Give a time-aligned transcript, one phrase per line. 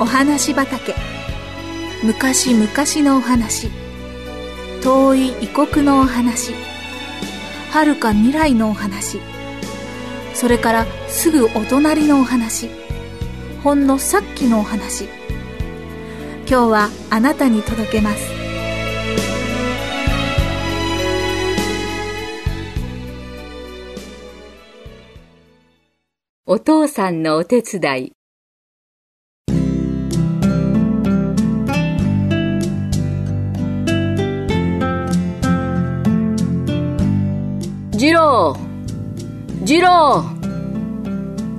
[0.00, 0.94] お話畑。
[2.02, 2.66] 昔々
[3.06, 3.68] のお話。
[4.82, 6.54] 遠い異国のお話。
[7.70, 9.20] 遥か未来のお話。
[10.32, 12.70] それからすぐお隣のお話。
[13.62, 15.04] ほんのさっきのお話。
[16.48, 18.32] 今日はあなたに届けます。
[26.46, 28.19] お父さんのお手伝い。
[38.00, 38.56] 次郎
[39.66, 40.24] 次郎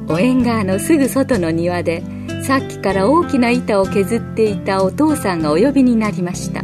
[0.10, 2.02] お縁側のすぐ外の庭で
[2.42, 6.64] さっきから大きな板を削っていたお父さんがお呼びになりました。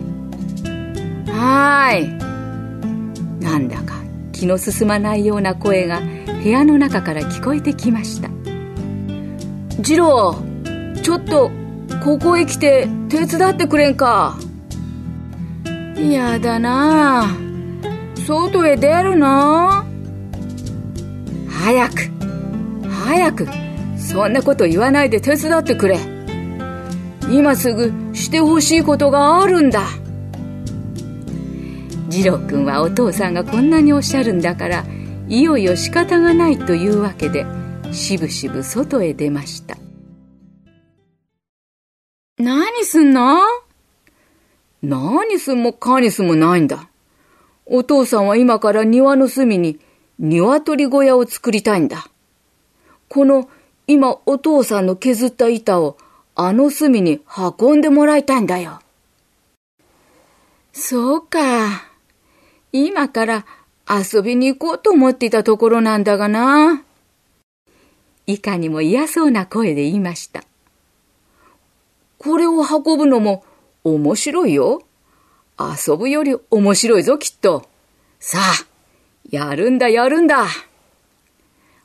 [1.31, 3.39] はーい。
[3.39, 4.01] なんだか
[4.31, 6.01] 気の進まないような声が
[6.41, 8.29] 部屋の中から聞こえてきました。
[9.83, 10.41] 次郎
[11.03, 11.51] ちょっと
[12.03, 14.39] ここへ来て手伝ってくれんか。
[15.99, 17.46] やだなあ。
[18.27, 19.85] 外へ出るの？
[21.49, 22.11] 早く
[22.89, 23.47] 早く
[23.97, 25.97] そんなこと言わないで手伝ってくれ。
[27.31, 29.83] 今すぐしてほしいことがあるんだ。
[32.09, 34.83] 次郎君はお父さんがこんなにおっしゃるんだから
[35.29, 37.45] いよいよ仕方がないというわけで
[37.93, 39.77] しぶしぶ外へ出ました。
[42.37, 43.37] 何すんの？
[44.83, 46.89] 何すんもかにすもないんだ。
[47.69, 49.79] お父さんは今から庭の隅に
[50.19, 52.09] 鶏小屋を作りたいんだ
[53.09, 53.49] この
[53.87, 55.97] 今お父さんの削った板を
[56.35, 57.21] あの隅に
[57.59, 58.79] 運んでもらいたいんだよ。
[60.71, 61.87] そうか。
[62.71, 63.45] 今から
[63.89, 66.83] 遊びに行こうと思っていたところなんだがな。
[68.27, 70.43] いかにも嫌そうな声で言いました。
[72.19, 73.43] これを運ぶのも
[73.83, 74.83] 面白いよ。
[75.59, 77.67] 遊ぶより面白いぞ、きっと。
[78.19, 78.65] さあ、
[79.29, 80.45] やるんだ、やるんだ。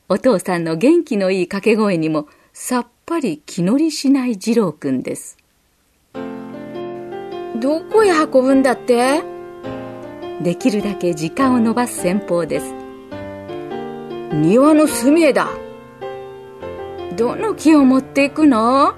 [0.09, 5.39] お父さんの元気のいい掛け声にもさっぱり気乗りしない次郎くんです。
[6.15, 9.23] どこへ運ぶんだって？
[10.43, 12.75] できるだけ時間を延ばす戦法です。
[14.35, 15.49] 庭の隅へだ。
[17.17, 18.95] どの木を持っていくの？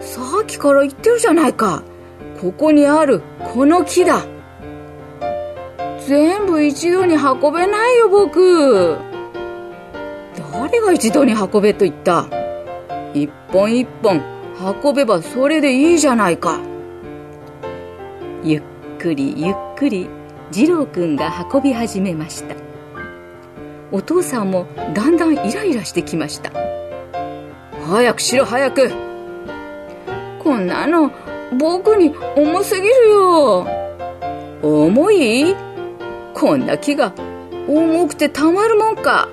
[0.00, 1.82] さっきから言ってるじゃないか。
[2.42, 3.22] ここにある
[3.54, 4.26] この木だ。
[6.08, 8.98] 全部一度に運べないよ、僕。
[10.52, 12.26] 誰が一度に運べと言った？
[13.14, 14.20] 一本一本
[14.84, 16.58] 運べばそれでいいじゃないか。
[18.42, 18.62] ゆっ
[18.98, 20.08] くりゆっくり
[20.50, 22.56] 次郎くんが運び始めました。
[23.92, 26.50] お父さんもだんだんイライラしてきました。
[27.86, 28.90] 早くしろ早く
[30.42, 31.12] こんなの
[31.58, 33.66] 僕に重すぎるよ。
[34.62, 35.54] 重い？
[36.34, 37.12] こんな木が
[37.68, 39.28] 重くてたまるもんか。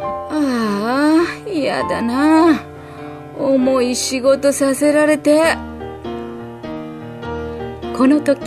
[0.00, 2.62] ああ、嫌だな。
[3.38, 5.56] 重い仕事させられて。
[7.96, 8.40] この時、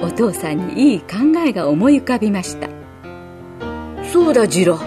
[0.00, 1.16] お父さんにいい考
[1.46, 2.68] えが思い浮かびました。
[4.12, 4.78] そうだ、次郎。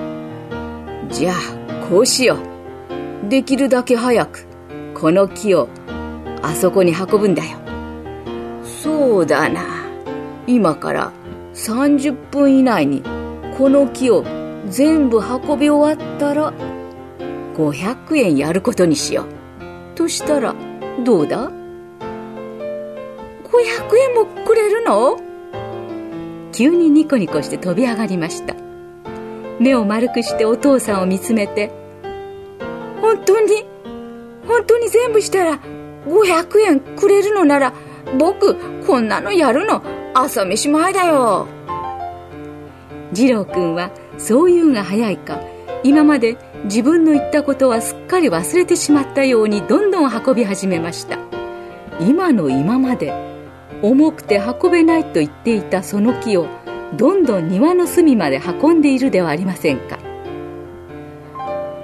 [1.10, 1.36] じゃあ、
[1.90, 2.36] こうしよ
[3.26, 3.30] う。
[3.30, 4.46] できるだけ早く、
[4.94, 5.70] この木を
[6.44, 7.58] あそこに運ぶんだよ。
[8.64, 9.62] そうだな。
[10.46, 11.12] 今から
[11.54, 13.02] 30分以内に
[13.58, 14.24] この木を
[14.68, 16.54] 全部運び終わったら
[17.56, 19.28] 500円やることにしよう。
[19.96, 20.54] としたら
[21.06, 21.52] どうだ ?500
[24.10, 25.20] 円もくれるの？
[26.52, 28.56] 急にニコニコして飛び上がりました。
[29.60, 31.72] 目を丸くしてお父さんを見つめて、
[33.02, 33.66] 本当に、
[34.48, 35.60] 本当に全部したら
[36.06, 37.74] 500円くれるのなら
[38.20, 38.56] 僕
[38.86, 39.82] こんなのやるの
[40.14, 41.48] 朝飯前だよ。
[43.14, 45.40] 次郎くんはそういうが早いか
[45.84, 51.18] 今まで自分の言ったことはすっかり忘れてしまったようにどんどん運び始めました。
[52.00, 53.14] 今の今まで
[53.82, 56.48] 重くて運べないと言っていたその木を
[56.98, 60.00] どんどん庭の隅まで運んでいるではありませんか。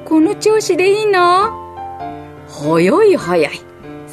[0.05, 1.51] この調子でいいの？
[2.47, 3.68] 早い早い。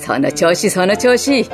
[0.06, 1.50] その調子その調子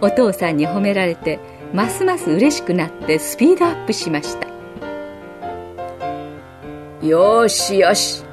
[0.00, 1.38] お父さんに褒められて
[1.72, 4.48] ますます嬉しくなってスピードアップしました
[7.06, 8.24] よしよし。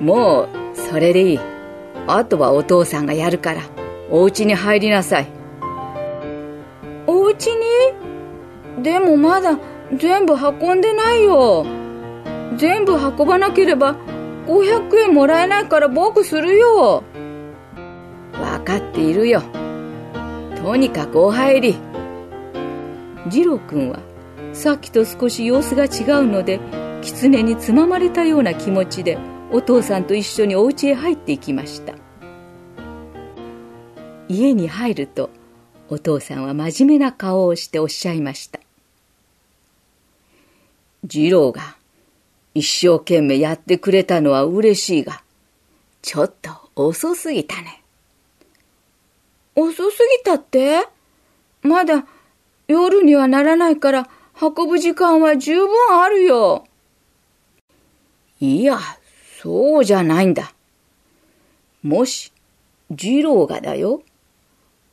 [0.00, 1.40] もう、それでいい。
[2.06, 3.60] あとはお父さんがやるから、
[4.10, 5.26] お家に入りなさい。
[7.06, 8.82] お家に？
[8.82, 9.58] でもまだ
[9.94, 11.66] 全部運んでないよ。
[12.56, 13.96] 全部運ばなければ
[14.46, 17.04] 500円もらえないから僕するよ
[18.66, 19.42] かっているよ。
[20.56, 21.76] とにかくお入り。
[23.30, 24.00] 次郎君は
[24.52, 26.58] さっきと少し様子が違うので
[27.02, 29.18] 狐につままれたような気持ちで
[29.52, 31.94] お父さんと一緒にお家へ入っていきました。
[34.28, 35.30] 家に入ると
[35.88, 38.58] お父さんは真面目な顔をしておっしゃいました。
[41.08, 41.76] 次郎が
[42.54, 45.22] 一生懸命やってくれたのは嬉しいが
[46.02, 47.84] ちょっと遅すぎたね。
[49.56, 50.86] 遅すぎたって？
[51.62, 52.06] まだ
[52.68, 54.08] 夜にはならないから
[54.40, 55.70] 運ぶ時間は十分
[56.00, 56.66] あるよ。
[58.38, 58.78] いや、
[59.42, 60.52] そうじゃないんだ。
[61.82, 62.32] もし、
[62.94, 64.02] 次郎がだよ。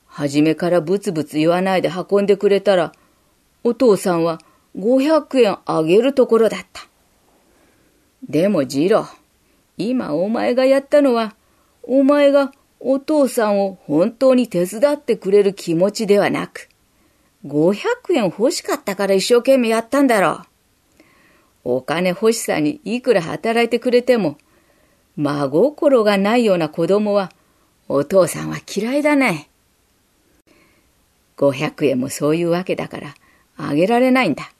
[0.07, 2.94] はじめからブツブツ言わないで運んでくれたら、
[3.63, 4.39] お父さんは
[4.77, 6.83] 500円あげるところだった。
[8.30, 9.06] でも次郎、
[9.77, 11.36] 今お前がやったのは、
[11.83, 12.54] お前が
[12.85, 16.68] お父さんを本当に手伝ってくれる気持ちではなく、
[17.45, 17.77] 500
[18.12, 20.41] 円欲しかったから一生懸命やったんだろ
[21.63, 21.77] う。
[21.77, 24.38] お金欲しさにいくら働いてくれても、
[25.15, 27.31] 真心がないような子供は、
[27.88, 29.47] お父さんは嫌いだね。
[31.38, 33.15] 500円もそういうわけだから、
[33.56, 34.51] あげられないんだ。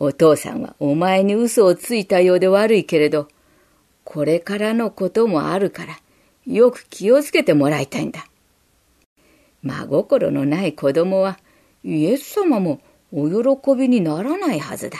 [0.00, 3.28] お父さんはお前に嘘をついたようで悪いけれど、
[4.02, 6.00] これからのこともあるから、
[6.48, 8.26] よく気をつけてもらいたいんだ。
[9.62, 11.38] 真心のない子供は
[11.84, 12.80] イエス様も
[13.12, 14.98] お喜びにならないはずだ。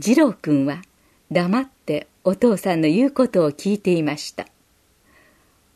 [0.00, 0.82] 次郎君は
[1.30, 4.46] 黙ってお父さんの言うことを聞いていました。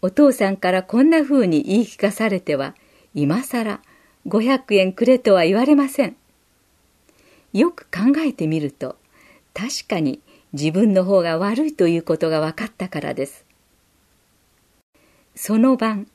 [0.01, 2.75] お父さんからこんな風に言い聞かされては、
[3.15, 3.83] 今さら
[4.27, 6.17] 500円くれとは言われません。
[7.53, 8.97] よく考えてみると、
[9.53, 10.21] 確かに
[10.53, 13.49] 自分の方が悪いということが分かったからです。
[15.41, 16.09] その晩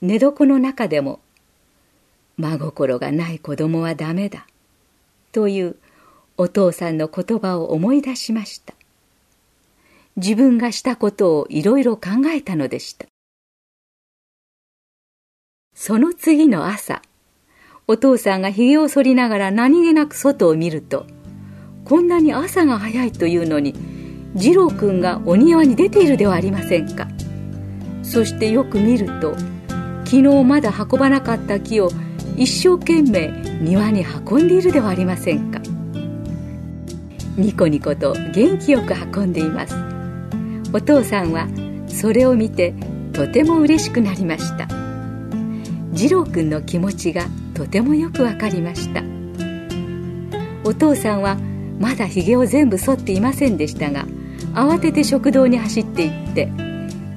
[0.00, 1.20] 寝床の中でも
[2.38, 4.46] 真心がない子供はダメだ
[5.30, 5.76] という
[6.38, 8.72] お父さんの言葉を思い出しました
[10.16, 13.04] 自分がしたことをいろいろ考えたのでした
[15.74, 17.02] その次の朝
[17.86, 21.06] お父さんがひげを剃りながら何気なく外を見ると
[21.86, 23.72] こんなに朝が早いというのに
[24.36, 27.06] 次郎くんがお庭に出ているではありませんか。
[28.02, 29.36] そしてよく見ると
[30.04, 31.90] 昨日まだ運ばなかった木を
[32.36, 33.28] 一生懸命
[33.60, 35.60] 庭に運んでいるではありませんか。
[37.36, 39.76] ニコニコと元気よく運んでいます。
[40.72, 41.46] お父さんは
[41.86, 42.74] それを見て
[43.12, 44.66] とても嬉しくなりました。
[45.94, 49.04] 次郎くんの気持ちがとてもよくわかりました。
[50.64, 51.38] お父さんは
[51.78, 54.06] まだひげを全部剃っていませんでしたが
[54.54, 56.50] 慌てて食堂に走っていって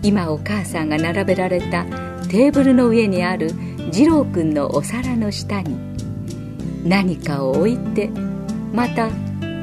[0.01, 1.85] 今お母さんが並べられた
[2.29, 3.51] テーブルの上にある
[3.91, 5.77] 二郎くんのお皿の下に
[6.83, 8.09] 何かを置いて
[8.73, 9.09] また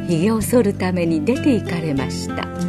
[0.09, 2.66] ひげを剃るために出て行かれました。